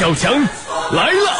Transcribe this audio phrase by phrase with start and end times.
[0.00, 0.32] 小强
[0.92, 1.30] 来了，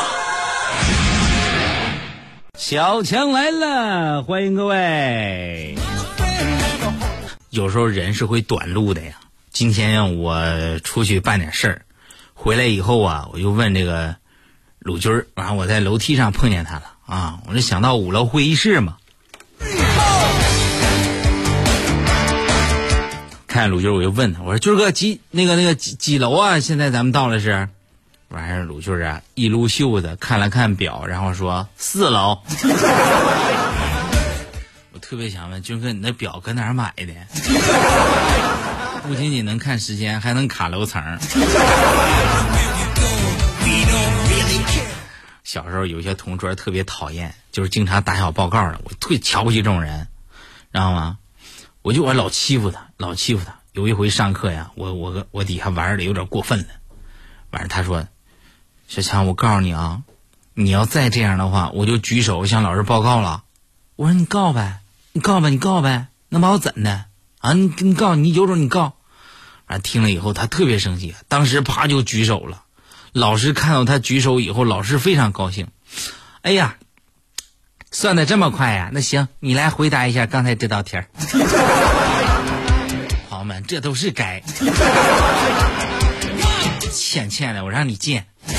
[2.58, 5.78] 小强来了，欢迎各位。
[7.48, 9.14] 有时候人是会短路的呀。
[9.50, 11.82] 今天我出去办点事儿，
[12.34, 14.16] 回来以后啊，我就问这个
[14.78, 18.98] 鲁军儿，完了我在楼梯上碰见他了啊，我就想到五楼会议室嘛。
[23.46, 26.60] 看见鲁军儿，我就问他，我说军儿哥几那个那个几几楼啊？
[26.60, 27.70] 现在咱们到了是？
[28.30, 32.38] 完事儿鲁迅啊一撸袖子看了看表，然后说四楼。
[34.92, 37.12] 我特别想问军哥，你那表搁哪儿买的？
[39.02, 41.18] 不仅仅能看时间，还能卡楼层。
[45.42, 50.06] 小时候有些同桌特别讨厌，就是经常打小报告的，我特瞧不起这种人，
[50.72, 51.18] 知道吗？
[51.82, 53.56] 我就我老欺负他，老欺负他。
[53.72, 56.66] 有一回上课呀，我我我底下玩的有点过分了，
[57.50, 58.06] 完事他说
[58.90, 60.00] ：“小强，我告诉你啊，
[60.52, 63.44] 你要再这样的话，我就举手向老师报告了。”
[63.94, 64.80] 我说：“你告呗，
[65.12, 67.04] 你告呗，你告呗，能把我怎的？
[67.38, 68.94] 啊，你你告，你有种你告。”
[69.70, 72.64] 完听了以后，他特别生气，当时啪就举手了。
[73.12, 75.68] 老师看到他举手以后，老师非常高兴。
[76.42, 76.74] 哎呀！
[77.92, 78.90] 算的这么快呀？
[78.92, 81.06] 那行，你来回答一下刚才这道题儿。
[83.28, 84.42] 朋友们，这都是该
[86.90, 88.22] 欠欠的，我让你进。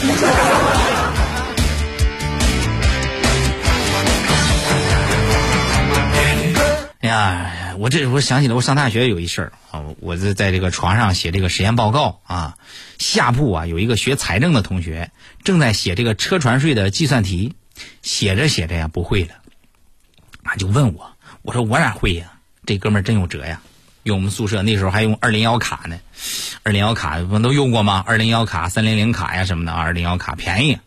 [7.02, 12.58] 哎呀，我这我想起来，我上大学有一事儿啊，我是在这个床上写这个实验报告啊，
[13.00, 15.12] 下铺啊有一个学财政的同学
[15.44, 17.56] 正在写这个车船税的计算题。
[18.04, 19.34] 写着写着呀，不会了，
[20.44, 22.34] 啊，就问我，我说我哪会呀？
[22.64, 23.62] 这哥们儿真有辙呀，
[24.04, 25.98] 用我们宿舍那时候还用二零幺卡呢，
[26.64, 28.04] 二零幺卡不都用过吗？
[28.06, 30.80] 二零幺卡、三零零卡呀什么的，二零幺卡便宜，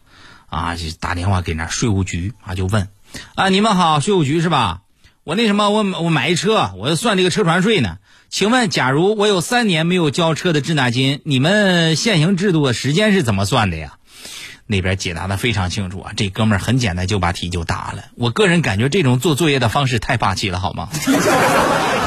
[0.47, 2.89] 啊，就打电话给那税务局啊，就问，
[3.35, 4.81] 啊，你们好，税务局是吧？
[5.23, 7.99] 我那什么，我我买一车，我要算这个车船税呢，
[8.29, 13.95] 请问，假如我有三年没有交车的滞纳金，你们现行制度的时间是怎么算的呀？
[14.67, 18.05] 那边解答的非常清楚啊，这哥们儿很简单就把题就答了。
[18.17, 20.89] 我个人感觉这种做作业的方式太霸气了，好吗？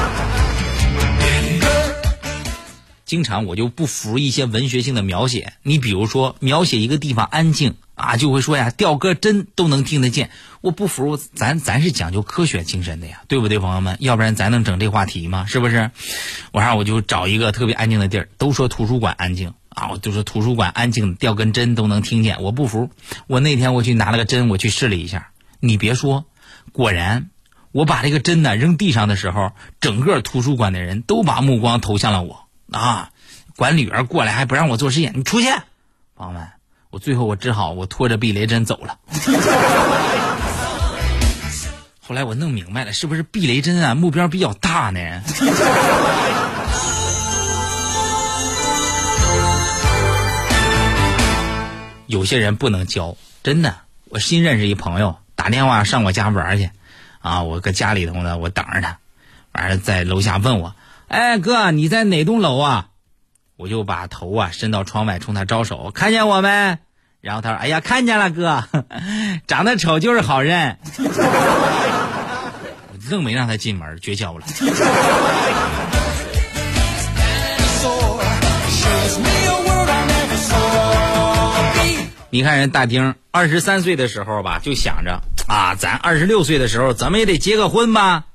[3.08, 10.28] 经常我就不服一些文学性的描写，你比如说描写一个地方安静啊，就会说呀掉个针都能听得见。
[10.60, 13.96] 我不服，咱咱是讲究科学精神的呀，对不对，朋友们？
[14.00, 15.46] 要不然咱能整这话题吗？
[15.46, 15.90] 是不是？
[16.52, 19.54] 晚上我就找一个特别安静的地儿，都说图书馆安静。
[19.70, 22.42] 啊，我就说图书馆安静，掉根针都能听见。
[22.42, 22.90] 我不服，
[23.26, 25.30] 我那天我去拿了个针，我去试了一下。
[25.60, 26.26] 你别说，
[26.72, 27.30] 果然，
[27.72, 32.47] 我把这个针呢扔地上的时候，整个图书馆的人都把目光投向了我。
[32.72, 33.10] 啊，
[33.56, 35.48] 管理员过来还不让我做实验，你出去，
[36.16, 36.46] 朋友们，
[36.90, 38.98] 我最后我只好我拖着避雷针走了。
[42.06, 45.00] 后来我弄明白了，是不是避雷针啊目标比较大呢？
[52.06, 53.74] 有些人不能教，真的。
[54.10, 56.70] 我新认识一朋友，打电话上我家玩去，
[57.20, 58.98] 啊，我搁家里头呢，我等着他，
[59.52, 60.74] 完了在楼下问我，
[61.08, 62.88] 哎哥，你在哪栋楼啊？
[63.56, 66.76] 我就把头啊伸到窗外，冲他招手，看见我没？
[67.20, 68.62] 然后他说，哎呀，看见了哥，
[69.48, 70.76] 长得丑就是好人。
[70.98, 71.04] 我
[73.10, 74.44] 愣没让他进门，绝交了。
[82.30, 88.26] 你看人大丁二十三岁的时候吧，就想着啊，咱二十六岁的时候怎么也得结个婚吧。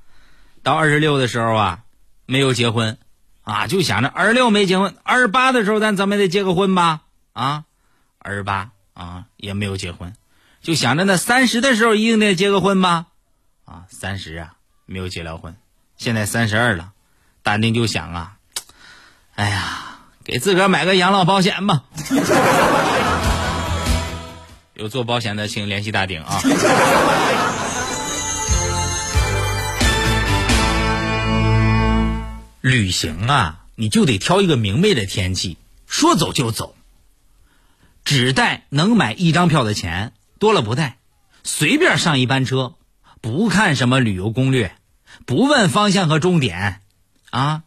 [0.63, 1.82] 到二十六的时候啊，
[2.25, 2.97] 没有结婚，
[3.44, 7.01] 啊，就想着二十六没结婚，二十八的时候咱怎么也得结个婚吧。
[7.34, 7.63] 啊，
[8.19, 10.13] 二十八啊也没有结婚，
[10.62, 13.07] 就想着那三十的时候一定得结个婚吧。
[13.66, 14.53] 啊，三十啊
[14.85, 15.56] 没有结了婚，
[15.97, 16.91] 现在三十二了，
[17.41, 18.38] 大丁就想啊，
[19.35, 21.83] 哎呀，给自个儿买个养老保险吧。
[24.75, 26.42] 有做保险的，请联系大鼎啊！
[32.63, 36.77] 旅行啊，你就得挑一个明媚的天气，说走就走，
[38.06, 40.98] 只带能买一张票的钱，多了不带，
[41.44, 42.75] 随便上一班车，
[43.19, 44.77] 不看什么旅游攻略，
[45.25, 46.80] 不问方向和终点，
[47.31, 47.63] 啊，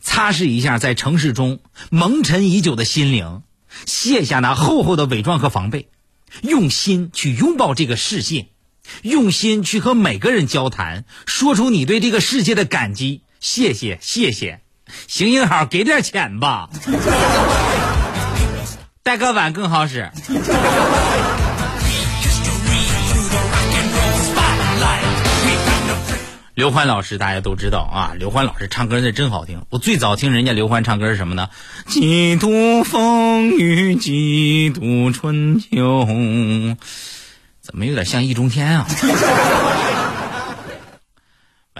[0.00, 3.42] 擦拭一下在城市中蒙尘已久的心灵，
[3.84, 5.90] 卸下那厚厚的伪装和防备。
[6.40, 8.48] 用心去拥抱这个世界，
[9.02, 13.20] 用心去和每个人交谈，说出你对这个世界的感激。
[13.42, 14.60] 谢谢，谢谢，
[15.08, 16.70] 行行好，给点钱吧。
[19.02, 20.08] 带个碗更好使。
[26.54, 29.64] 刘欢老师大家都知道啊，刘欢老师唱歌那真好听。
[29.70, 31.48] 我最早听人家刘欢唱歌是什么呢？
[31.88, 36.06] 几度风雨几度春秋，
[37.60, 38.86] 怎么有点像易中天啊？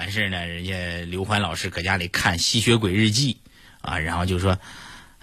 [0.03, 3.39] 完事呢，人家刘欢老师搁家里看《吸血鬼日记》
[3.89, 4.59] 啊，然后就说：“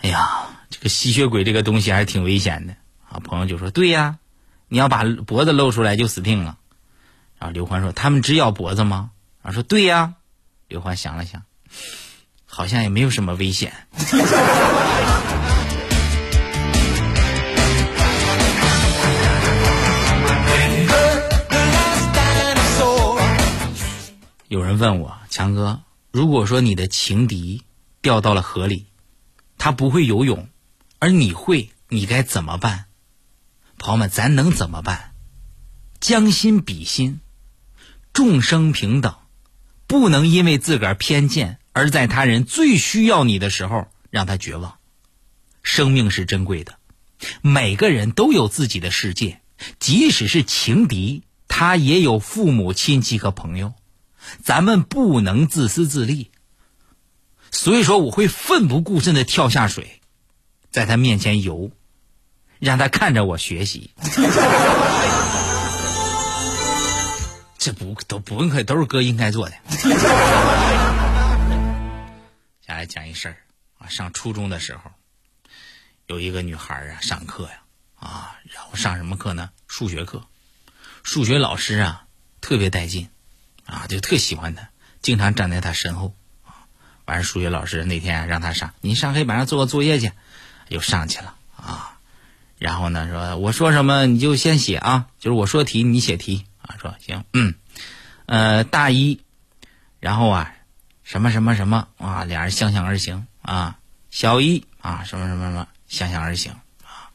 [0.02, 2.78] 哎呀，这个吸血鬼这个东西还是挺危险的
[3.10, 4.20] 啊。”朋友就说：“对呀，
[4.70, 6.58] 你要把脖子露出来就死定了。”
[7.40, 9.12] 然后刘欢说：“他们只咬脖子吗？”
[9.44, 10.14] 然后说：“对呀。”
[10.70, 11.44] 刘欢想了想，
[12.46, 13.74] 好像也没有什么危险。
[24.50, 27.62] 有人问我强哥，如果说你的情敌
[28.01, 28.88] 掉到了河里，
[29.60, 30.50] 他不会游泳，
[30.98, 32.86] 而你会，你该怎么办？
[33.78, 35.12] 朋友们，咱能怎么办？
[36.00, 37.19] 将心比心，
[38.12, 39.18] 众生平等，
[39.86, 44.80] 不能因为自个儿偏见而在他人最需要你的时候让他绝望。
[45.62, 46.80] 生命是珍贵的，
[47.44, 49.42] 每个人都有自己的世界，
[49.78, 53.75] 即使是情敌，他也有父母亲戚和朋友。
[54.44, 56.31] 咱们不能自私自利，
[57.51, 60.01] 所以说我会奋不顾身的跳下水，
[60.71, 61.71] 在他面前游，
[62.60, 63.92] 让他看着我学习。
[67.57, 69.56] 这不都不用客气都是哥应该做的。
[72.66, 73.38] 下来讲一事儿
[73.77, 74.92] 啊，上初中的时候，
[76.07, 77.62] 有一个女孩啊，上课呀
[77.95, 79.50] 啊，然后上什么课呢？
[79.68, 80.24] 数学课，
[81.04, 82.06] 数学老师啊
[82.39, 83.10] 特别带劲。
[83.69, 84.69] 啊，就特喜欢他，
[85.01, 86.16] 经常站在他身后。
[86.44, 86.66] 啊，
[87.06, 90.12] 完数学老师那天让他上，你上黑板上做个作业去，
[90.69, 92.00] 又上去了啊。
[92.57, 96.75] 然后呢，说我说什么你就先写啊，就是我说题你写题啊。
[96.81, 97.54] 说行，嗯，
[98.25, 99.21] 呃，大一，
[100.00, 100.56] 然后啊，
[101.04, 103.77] 什么什么什么啊，俩人相向而行啊。
[104.10, 107.13] 小一啊，什么什么什么相向而行啊。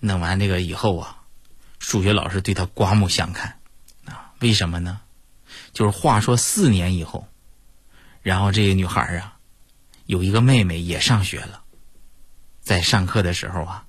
[0.00, 1.22] 弄完这个以后啊，
[1.78, 3.58] 数学老师对他刮目相看。
[4.40, 5.00] 为什么呢？
[5.72, 7.28] 就是话说四年以后，
[8.22, 9.38] 然后这个女孩啊，
[10.04, 11.62] 有一个妹妹也上学了，
[12.60, 13.84] 在上课的时候啊，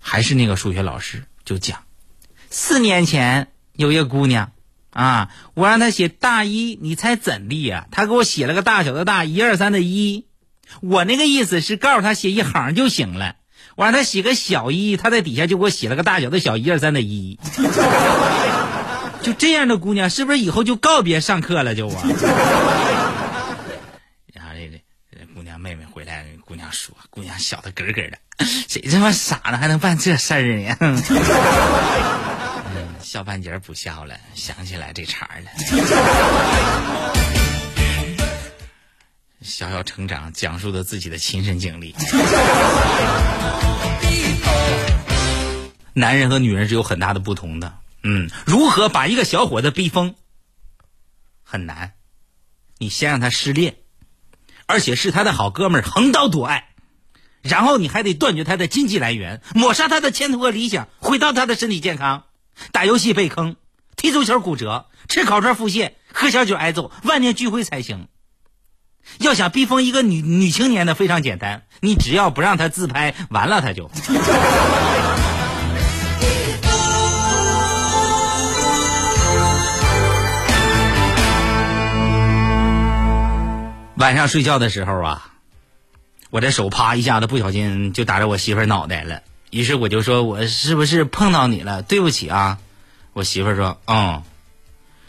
[0.00, 1.84] 还是那个数学老师就讲，
[2.50, 4.52] 四年前有一个姑娘
[4.90, 7.88] 啊，我让她写大一，你猜怎地呀？
[7.90, 10.26] 她给我写了个大小的大一二三的一，
[10.80, 13.36] 我那个意思是告诉她写一行就行了，
[13.74, 17.38] 我让她写个小一，她在底下就给我写了个大小的小一二三的一。
[19.28, 21.74] 就这样的姑娘，是不是以后就告别上课了？
[21.74, 22.02] 就啊。
[24.32, 24.82] 然后这
[25.12, 28.16] 这姑娘妹妹回来，姑娘说：“姑娘笑的咯咯的，
[28.66, 29.58] 谁这么傻呢？
[29.58, 30.74] 还能办这事儿呢？”
[33.04, 35.50] 笑半截不笑了，想起来这茬了。
[39.42, 41.94] 小小成长，讲述的自己的亲身经历。
[45.92, 47.74] 男人和女人是有很大的不同的。
[48.10, 50.14] 嗯，如何把一个小伙子逼疯？
[51.44, 51.92] 很难。
[52.78, 53.76] 你先让他失恋，
[54.64, 56.70] 而且是他的好哥们儿，横刀夺爱，
[57.42, 62.24] 然后你还得断绝他的经济来源，抹杀他的前途和理想，毁掉他的身体健康。
[62.72, 63.56] 打游戏被坑，
[63.94, 68.08] 踢足球骨折，吃烤串腹泻，喝小酒挨揍，万念俱灰才行。
[69.18, 73.90] 要想逼疯一个女女青年的非常简单，你只要不让他自拍，完了他就。
[83.98, 85.32] 晚上睡觉的时候啊，
[86.30, 89.22] 我这手啪一下子不小心就打着我媳妇儿脑袋了。
[89.50, 91.82] 于是我就说：“我是不是碰到你了？
[91.82, 92.60] 对不起啊！”
[93.12, 94.22] 我媳妇儿说：“嗯。”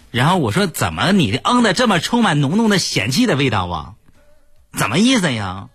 [0.10, 3.94] 然后我说：“怎么你的嗯的这么充满浓浓的嫌弃的味道啊？
[4.76, 5.70] 怎么意思呀？”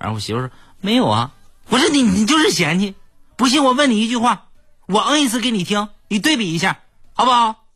[0.00, 1.34] 然后我媳妇儿说：“没有啊。”
[1.68, 2.94] 我说：“你你就是嫌弃。
[3.36, 4.46] 不信我问你一句话，
[4.86, 6.80] 我嗯一次给你听，你对比一下，
[7.12, 7.66] 好不好？”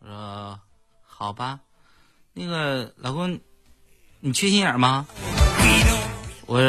[0.00, 0.60] 我说
[1.08, 1.60] ：“好吧。”
[2.34, 3.40] 那个老公。
[4.22, 5.06] 你缺心眼吗？
[6.44, 6.60] 我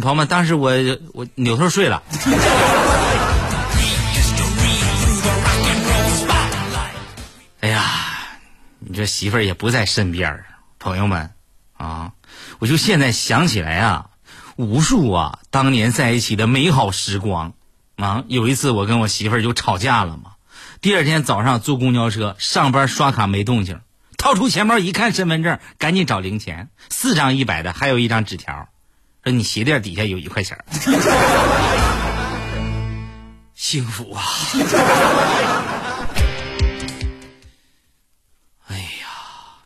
[0.00, 0.72] 朋友们，当时我
[1.12, 2.02] 我扭头睡了。
[7.60, 7.84] 哎呀，
[8.78, 10.46] 你这媳妇儿也不在身边儿
[10.78, 11.32] 朋友们
[11.76, 12.12] 啊，
[12.60, 14.06] 我就现在想起来啊，
[14.56, 17.52] 无数啊当年在一起的美好时光
[17.96, 18.24] 啊。
[18.26, 20.30] 有一次我跟我媳妇儿就吵架了嘛，
[20.80, 23.80] 第二天早上坐公交车上班刷卡没动静。
[24.16, 28.68] 掏出钱包一看身份证，赶紧找零钱，四张一百的，还有一张纸条，
[29.22, 30.64] 说你鞋垫底下有一块钱
[33.54, 34.22] 幸福啊！
[38.66, 39.06] 哎呀，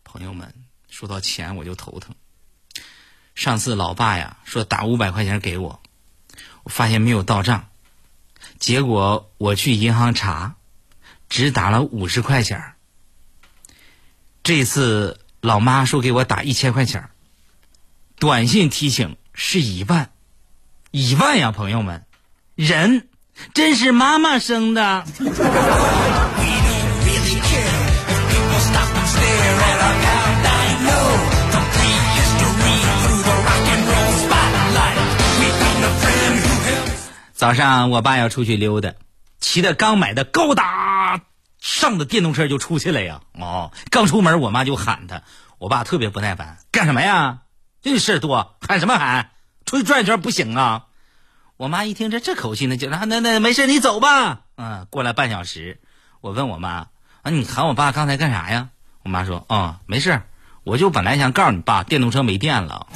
[0.05, 0.53] 朋友们，
[0.89, 2.15] 说到钱我就头疼。
[3.35, 5.83] 上次老爸呀说打五百块钱给我，
[6.63, 7.69] 我发现没有到账，
[8.59, 10.57] 结果我去银行查，
[11.29, 12.75] 只打了五十块钱。
[14.51, 17.11] 这次老妈说给我打一千块钱，
[18.19, 20.11] 短信提醒是一万，
[20.91, 22.05] 一万呀，朋友们，
[22.57, 23.07] 人
[23.55, 25.05] 真是妈妈生的。
[37.33, 38.93] 早上我爸要出去溜达，
[39.39, 40.90] 骑的刚买的高达
[41.61, 43.21] 上的电动车就出去了呀。
[43.33, 45.23] 哦，刚出门我妈就喊他，
[45.59, 47.41] 我爸特别不耐烦，干什么呀？
[47.83, 49.31] 这事多，喊什么喊？
[49.65, 50.87] 出去转一圈不行啊？
[51.57, 54.41] 我妈一听这这口气，那就那那那没事，你走吧。
[54.57, 55.81] 嗯，过了半小时，
[56.21, 56.89] 我问我妈
[57.23, 58.69] 啊，你喊我爸刚才干啥呀？
[59.03, 60.23] 我妈说啊，没事，
[60.65, 62.87] 我就本来想告诉你爸，电动车没电了。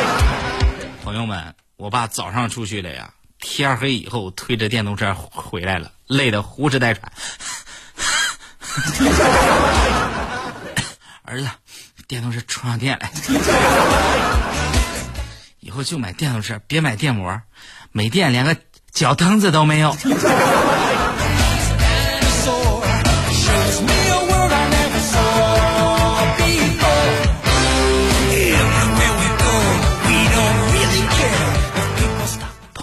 [1.04, 3.12] 朋友们，我爸早上出去了呀。
[3.44, 7.12] 天黑以后，推着电动车回来了，累得呼哧带喘。
[11.22, 11.48] 儿子，
[12.08, 13.06] 电动车充上电了，
[15.60, 17.42] 以后就买电动车，别买电摩，
[17.92, 18.56] 没电连个
[18.90, 19.94] 脚蹬子都没有。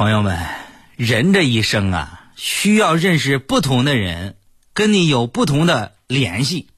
[0.01, 0.39] 朋友们，
[0.95, 4.35] 人这一生啊，需要认识不同的人，
[4.73, 6.69] 跟你有不同的联系，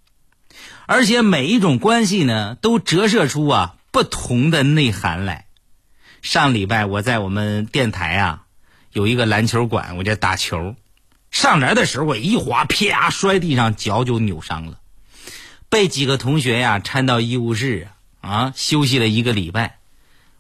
[0.88, 5.46] 而且每一种关系呢，都折射出啊不同的内涵来。
[6.22, 8.44] 上礼拜我在我们电台啊
[8.92, 10.76] 有一个篮球馆，我在打球，
[11.32, 14.80] 上篮的时候我一滑，啪摔地上，脚就扭伤了，
[15.70, 17.88] 被几个同学呀搀到医务室
[18.20, 19.78] 啊休息了一个礼拜。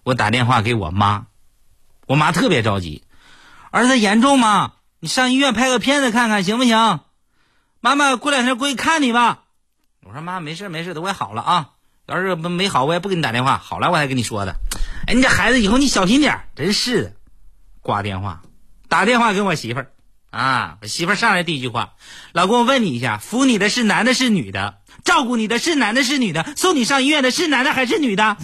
[0.04, 1.28] 我打电话给我妈。
[2.08, 3.04] 我妈特别着急，
[3.72, 4.74] 儿子严重吗？
[5.00, 7.02] 你上医院拍个片子看看行不行？
[7.82, 9.40] 妈妈过两天过去看你吧。
[10.06, 11.70] 我说妈没事没事，都快好了啊。
[12.08, 13.58] 要是没好，我也不给你打电话。
[13.58, 14.56] 好了，我才跟你说的。
[15.08, 17.14] 哎，你这孩子以后你小心点，真是的。
[17.82, 18.42] 挂电话，
[18.88, 19.92] 打电话给我媳妇儿
[20.30, 20.78] 啊。
[20.82, 21.94] 我媳妇儿上来第一句话
[22.32, 24.76] ：“老公，我问你一下，扶你的是男的是女的？
[25.04, 26.46] 照顾你的是男的是女的？
[26.56, 28.38] 送你上医院的是男的还是女的？”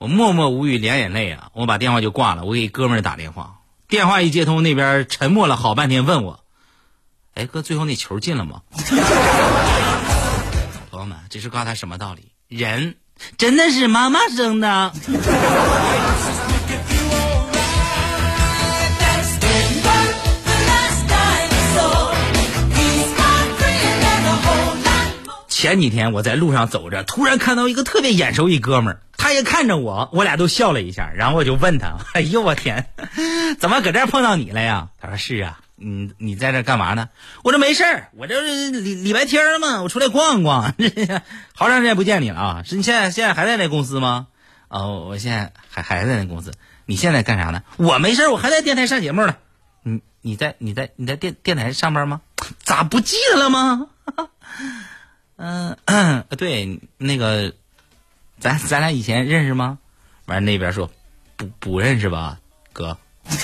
[0.00, 1.50] 我默默无语，两眼泪啊！
[1.52, 2.44] 我把电话就挂了。
[2.44, 6.40] 我给哥们儿打电话，电话一接通，那边沉默了好半天，问我
[7.36, 8.62] ：“哎，哥，最后那球进了吗？”
[10.90, 12.32] 朋友们，这是告诉他什么道理？
[12.48, 12.94] 人
[13.36, 14.94] 真的是妈妈生的。
[25.46, 31.12] 前几天我在路上走着，突然看到一个特别眼熟一哥们儿，他也看着我，我俩都笑了一下。
[31.14, 32.86] 然后我就问他：“哎呦我天，
[33.60, 37.08] 怎么搁这儿碰到你了呀？”他说：“是啊，你你在这干嘛呢？”
[37.44, 40.74] 我说：“没事儿，我这是礼礼拜天嘛，我出来逛逛。
[41.54, 42.62] 好长时间不见你了啊！
[42.66, 44.26] 是你现在现在还在那公司吗？
[44.66, 46.52] 哦，我现在还还在那公司。
[46.86, 47.62] 你现在干啥呢？
[47.76, 49.36] 我没事，我还在电台上节目呢。
[49.84, 52.20] 你你在你在你在电电台上班吗？
[52.64, 53.86] 咋不记得了吗？”
[55.42, 55.76] 嗯，
[56.36, 57.54] 对，那个，
[58.40, 59.78] 咱咱俩以前认识吗？
[60.24, 60.90] 完那边说
[61.36, 62.38] 不不认识吧，
[62.72, 62.96] 哥。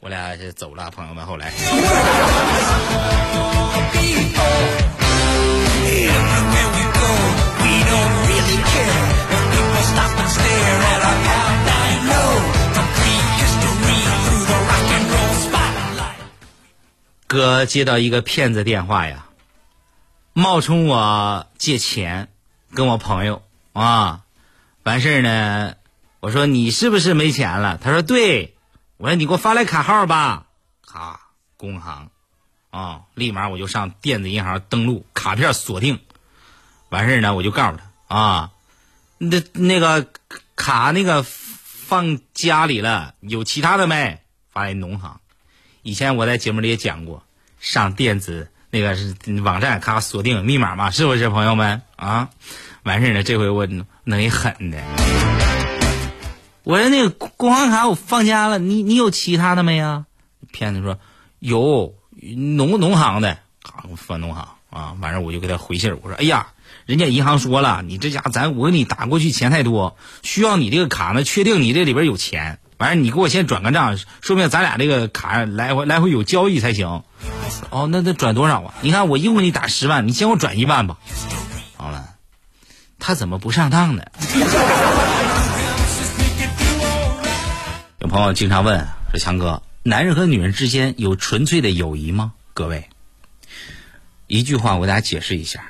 [0.00, 1.24] 我俩就走了，朋友们。
[1.24, 1.52] 后来。
[17.26, 19.26] 哥接到一个骗子电话呀。
[20.32, 22.28] 冒充我借钱，
[22.74, 23.42] 跟我朋友
[23.72, 24.24] 啊，
[24.82, 25.76] 完事儿呢，
[26.20, 27.78] 我说你是不是没钱了？
[27.78, 28.54] 他说对，
[28.96, 30.46] 我说你给我发来卡号吧，
[30.86, 31.20] 卡
[31.56, 32.10] 工行，
[32.70, 36.00] 啊，立马我就上电子银行登录，卡片锁定，
[36.90, 38.50] 完事儿呢，我就告诉他啊，
[39.18, 40.08] 那那个
[40.54, 44.20] 卡那个放家里了，有其他的没？
[44.50, 45.20] 发来农行，
[45.82, 47.22] 以前我在节目里也讲过，
[47.60, 48.50] 上电子。
[48.76, 52.28] 那个是网站，咔锁定密码嘛，是不是朋友们啊？
[52.82, 53.66] 完事儿了，这回我
[54.04, 54.78] 弄一狠的，
[56.62, 60.04] 我说那个工行卡我放家了，你你有其他的没呀？
[60.52, 60.98] 骗子说
[61.38, 61.94] 有
[62.36, 66.48] 农农行的，咔我翻农行啊，完事儿我就给他回信儿，我说哎呀，
[66.84, 77.02] 人家银行说了，你这家咱我给你打过去钱太多，需要你这个卡呢，确定你这里边有钱，完事你给我先转个账，说明咱俩这个卡来回来回有交易才行。
[77.70, 78.74] 哦，那得转多少啊？
[78.82, 80.98] 你看我一共给你打十万，你先给我转一万吧。
[81.76, 82.16] 好了，
[82.98, 84.02] 他怎么不上当呢？
[88.00, 92.90] 有朋友经常问说：“强哥，男人和女人之间有纯粹的友谊吗？”各位，
[94.26, 95.64] 一句话我给大家解释一下：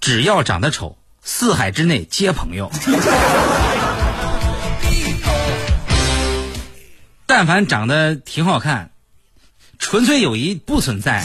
[0.00, 2.70] 只要长得丑，四海之内皆朋友；
[7.30, 8.90] 但凡长得挺好看，
[9.78, 11.22] 纯粹友谊不存在。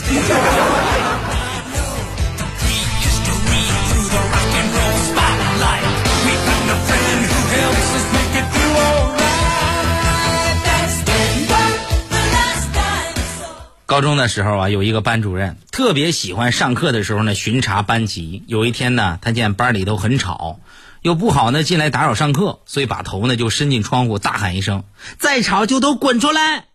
[13.85, 18.43] 高中的时候啊，有一个班主任特别喜欢上课的时候呢巡查班级。
[18.47, 20.59] 有一天呢，他见班里头很吵，
[21.03, 24.85] 又不好呢进来打扰上课，所以把头呢就伸进窗户，大喊一声
[25.19, 26.67] ：“再吵就都滚出来！”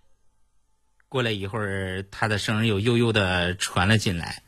[1.09, 4.43] 过了一会儿，他的声音又悠悠的传了进来：“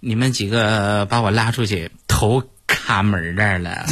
[0.00, 3.86] 你们几个把我拉出去，头卡门这儿了。”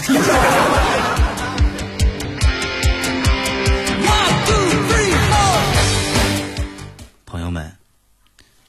[7.24, 7.72] 朋友们。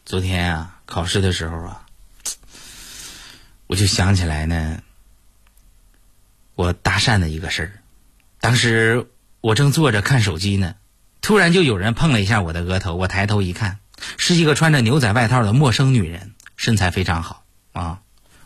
[0.06, 1.82] 昨天啊，考试的时候啊，
[3.68, 4.80] 我就想起来呢，
[6.58, 7.72] 我搭讪的一个事儿。
[8.40, 9.06] 当时
[9.42, 10.74] 我正坐着看手机呢，
[11.22, 12.96] 突然就有人碰了一下我的额头。
[12.96, 13.78] 我抬头一看，
[14.18, 18.00] 是一个穿着牛仔外套的陌生女人，身材非常好啊，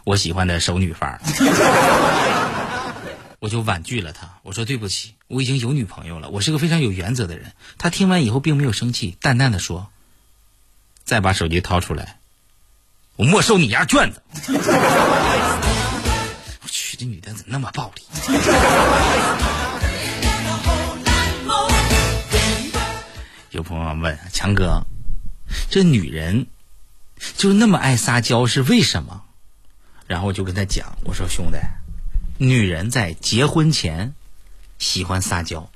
[0.04, 1.22] 我喜欢的熟女范儿。
[3.40, 7.54] 我就婉拒了她，我说对不起，我已经有女朋友了，我是个非常有原则的人。
[7.78, 9.90] 她听完以后并没有生气，淡淡的说。
[11.06, 12.20] 再把手机掏出来，
[13.16, 14.22] 我没收你丫卷子！
[17.02, 18.04] 这女的怎么那么暴力？
[23.50, 24.86] 有朋友问强哥，
[25.72, 26.46] 这女人
[27.38, 29.24] 就那么爱撒娇是为什么？
[30.06, 31.58] 然后我就跟他讲，我说兄弟，
[32.38, 34.14] 女人在结婚前
[34.78, 35.72] 喜欢撒娇。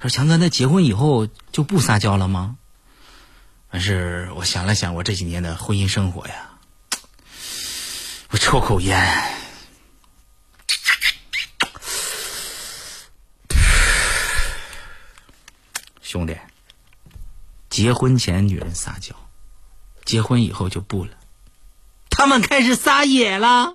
[0.00, 2.56] 他说强哥，那结婚以后就不撒娇了吗？
[3.70, 6.48] 但是我想了想，我这几年的婚姻生活呀，
[8.30, 8.98] 我抽口烟，
[16.14, 16.36] 兄弟，
[17.68, 19.16] 结婚前女人撒娇，
[20.04, 21.10] 结婚以后就不了，
[22.08, 23.74] 他们开始撒野了。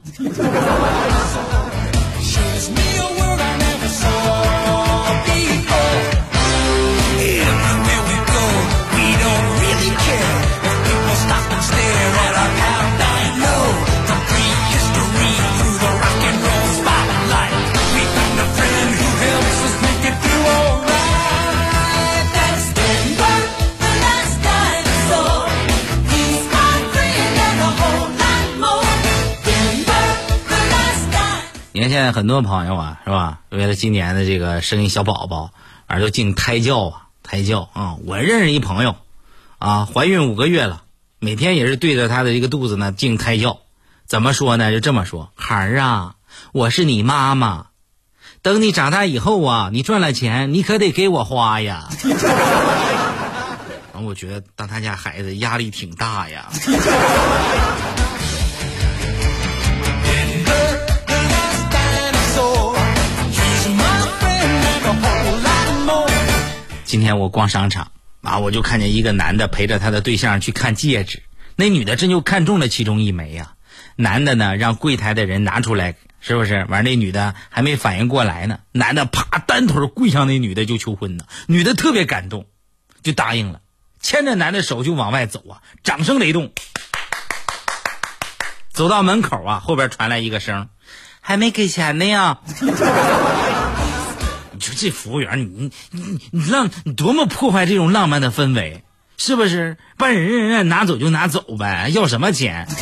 [31.90, 33.40] 现在很多朋友啊，是吧？
[33.50, 35.52] 为了今年的这个生一小宝宝，
[35.88, 37.98] 而都进胎教啊，胎教啊。
[38.06, 38.96] 我认识一朋友，
[39.58, 40.84] 啊，怀孕五个月了，
[41.18, 43.58] 每天也是对着她的这个肚子呢进胎教。
[44.06, 44.72] 怎么说呢？
[44.72, 46.14] 就这么说，孩儿啊，
[46.52, 47.66] 我是你妈妈，
[48.44, 51.90] 等你长大以后啊，你赚了钱，你可得给我花呀。
[53.92, 56.50] 然后我觉得当他家孩子压力挺大呀。
[66.90, 67.92] 今天我逛商场
[68.24, 71.22] 啊，我就看见一个男的陪着他的对象去看戒指，
[71.56, 73.54] 那女的真就看中了其中一枚呀。
[73.96, 76.66] 男的呢，让柜台的人拿出来，是不是？
[76.68, 81.26] 完，那女的还没反应过来呢，男的啪单腿跪向那女的就求婚呢。
[81.46, 82.48] 女的特别感动，
[83.04, 83.62] 就答应了，
[84.02, 86.52] 牵着男的手就往外走啊，掌声雷动。
[88.74, 90.70] 走到门口啊，后边传来一个声，
[91.22, 92.40] 还没给钱呢呀。
[94.60, 98.84] 你说这服务员，你你你浪，你多么破坏这种浪漫的氛围，
[99.16, 99.78] 是不是？
[99.98, 102.68] 把人人拿走就拿走呗，要什么钱？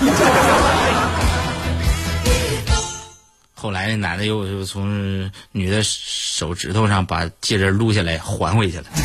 [3.53, 8.85] 后来那男的又又从女的手指头上把戒指撸下来还回去了。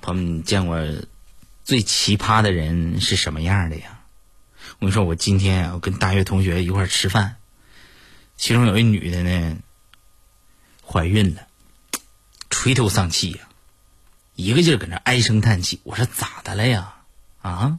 [0.00, 0.80] 朋友们，你见过
[1.64, 3.95] 最奇葩的人是什么样的呀？
[4.78, 7.36] 我跟你说，我今天啊，我跟大学同学一块儿吃饭，
[8.36, 9.56] 其中有一女的呢，
[10.84, 11.46] 怀孕了，
[12.50, 13.48] 垂头丧气呀，
[14.34, 15.80] 一个劲儿搁那唉声叹气。
[15.82, 16.94] 我说咋的了呀？
[17.40, 17.78] 啊，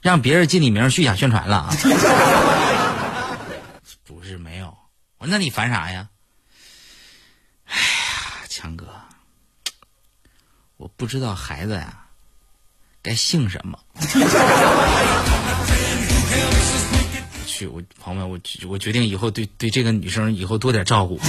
[0.00, 1.74] 让别人进你名儿虚假宣传了啊？
[4.04, 4.76] 不是没有，
[5.18, 6.08] 我说那你烦啥呀？
[7.66, 8.88] 哎呀，强哥，
[10.78, 12.06] 我不知道孩子呀
[13.02, 13.78] 该姓什么。
[17.58, 18.38] 去，我朋友们，我
[18.70, 21.18] 我决定以后对对这个女生以后多点照顾。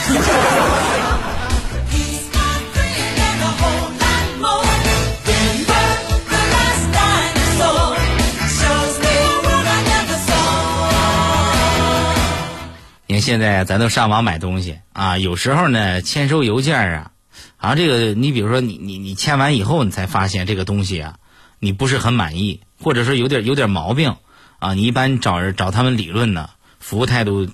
[13.08, 17.12] 你看现在咱都上网买东西啊，有时候呢签收邮件啊，
[17.58, 21.16] 好像这个你比如说你你你签完以后，你才发现这个东西啊，
[21.58, 24.16] 你不是很满意，或者说有点有点毛病。
[24.60, 27.50] 啊，你一般找人找他们理论呢，服务态度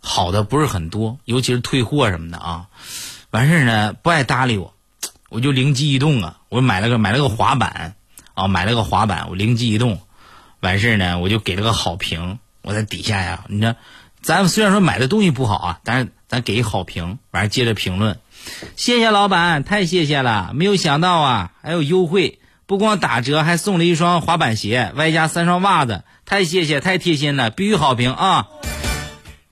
[0.00, 2.66] 好的不是很多，尤其是退货什么的啊。
[3.30, 4.74] 完事儿呢，不爱搭理我，
[5.28, 7.94] 我就灵机一动啊，我买了个买了个滑板
[8.34, 10.00] 啊，买了个滑板，我灵机一动，
[10.60, 12.38] 完事儿呢，我就给了个好评。
[12.62, 13.76] 我在底下呀，你说，
[14.20, 18.18] 咱虽然说买的东西不好啊，但是咱给好评，完事接着评论，
[18.76, 26.04] 谢谢老板，太谢谢了，没有想到啊，还有优惠，不光打折，还送了一双滑板鞋，外加三双袜子。
[26.30, 28.46] 太谢谢，太贴心了，必须好评啊！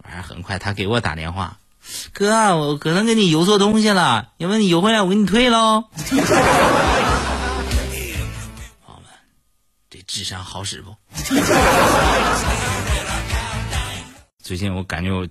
[0.04, 1.58] 完事很快他给我打电话，
[2.12, 5.86] 哥，我可能给你邮错东西了，要不你邮回来我给你退喽。
[5.90, 6.22] 朋友
[8.94, 9.10] 们，
[9.90, 10.94] 这智商好使不？
[14.40, 15.26] 最近我感觉我，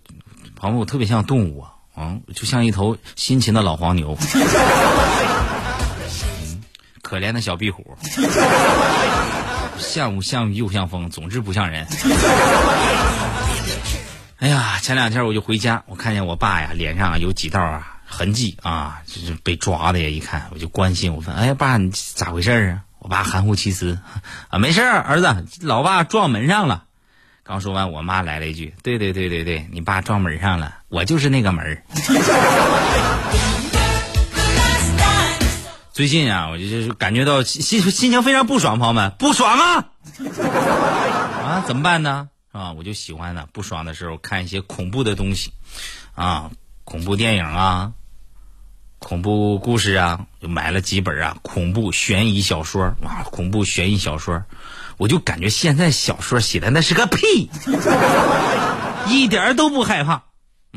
[0.53, 4.17] 朋友我特别像动物啊，嗯，就像一头辛勤的老黄牛，
[7.01, 7.97] 可怜的小壁虎。
[9.79, 11.87] 像不像雨又像风，总之不像人。
[14.39, 20.07] 哎呀，前两天我就回家，我看见我爸呀脸上有几道啊痕迹啊，就是被抓的呀。
[20.07, 23.99] 一看我就关心，我问：“哎，爸，你咋回事啊？”我爸含糊其辞
[24.49, 26.83] ：“啊，没事儿，儿子，老爸撞门上了。”
[27.43, 31.81] 刚说完，我妈来了一句：“对对对对对，你爸撞门上了，我就是那个门。”
[35.97, 39.89] 最近啊，我就是感觉到心心情非常不爽，朋友们不爽啊！
[41.43, 42.29] 啊，怎么办呢？
[42.51, 45.53] 啊，我就喜欢呢，不爽的时候看一些恐怖的东西，
[46.13, 46.51] 啊，
[46.83, 47.93] 恐怖电影啊，
[48.99, 54.43] 恐怖故事啊，就买了几本啊，恐怖悬疑小说哇，恐怖悬疑小说，
[54.97, 57.49] 我就感觉现在小说写的那是个屁，
[59.09, 60.25] 一点都不害怕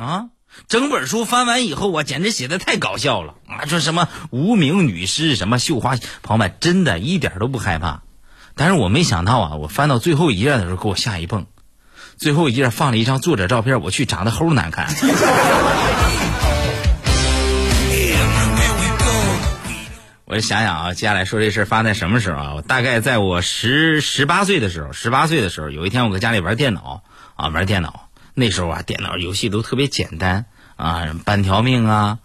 [0.02, 0.30] 啊。
[0.68, 3.66] 整本书翻完以后，我简直写的太搞笑了啊！
[3.66, 8.02] 说什么无名女尸，什么绣花，朋友们真的一点都不害怕。
[8.54, 11.46] 但是我没想到啊，我翻到最后一页的时候，给我吓一蹦。
[12.18, 14.94] 最后一页放了一张作者照片，我去长得齁难看。
[20.26, 22.54] 我就想想啊，接下来说这事儿发生在什么时候啊？
[22.56, 27.02] 我大概在我十十八岁的时候，十八岁的时候，有一天我搁家里玩电脑
[27.36, 28.09] 啊，玩电脑。
[28.34, 32.18] 那时候啊，电脑游戏都特别简单啊，半条命啊，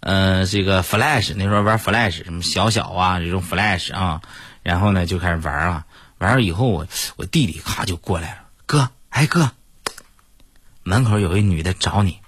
[0.00, 4.22] 呃，这个 Flash 那时候玩 Flash 什么小小啊这种 Flash 啊，
[4.62, 5.86] 然后呢就开始玩啊，
[6.18, 9.52] 玩了以后我我弟弟咔就过来了，哥，哎哥，
[10.82, 12.18] 门口有一女的找你，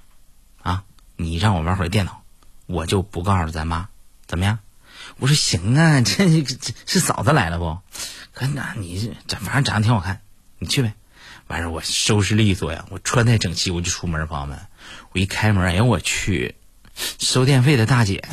[0.62, 0.84] 啊，
[1.16, 2.22] 你让我玩会儿电脑，
[2.66, 3.88] 我就不告诉咱妈，
[4.26, 4.58] 怎么样？
[5.18, 7.78] 我说行啊，这这是嫂子来了不？
[8.32, 10.22] 可那你这反正长得挺好看，
[10.58, 10.94] 你去呗。
[11.46, 14.26] 完事我收拾利索呀，我穿戴整齐，我就出门。
[14.26, 14.58] 朋友们，
[15.12, 16.54] 我一开门，哎呀，我去，
[17.18, 18.24] 收电费的大姐，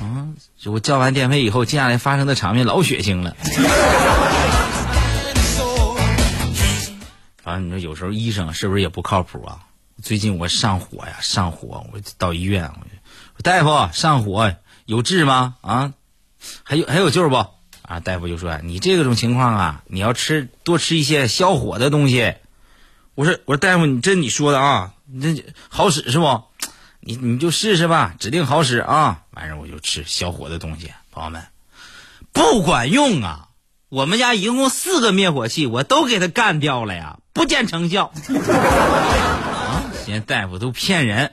[0.00, 3.36] 啊，我交完电费以后，接下来发生的场面老血腥了。
[7.42, 9.60] 反正你说有时候医生是不是也不靠谱啊？
[10.02, 12.72] 最近我上火呀，上火，我到医院，
[13.36, 14.52] 我大夫上火
[14.84, 15.54] 有治吗？
[15.60, 15.92] 啊，
[16.64, 17.46] 还有还有救不？
[17.90, 22.34] 啊，大夫就说你这种情况啊，你要吃多吃一些消火的东西。
[23.16, 26.44] 我说我说大夫，你这你说的啊，你这好使是不？
[27.00, 29.22] 你你就试试吧，指定好使啊。
[29.32, 31.42] 完事我就吃消火的东西，朋友们，
[32.30, 33.48] 不管用啊！
[33.88, 38.12] 我们家一共四个灭火器，我都给他干掉了呀，不见成效。
[38.14, 41.32] 啊，现在大夫都骗人。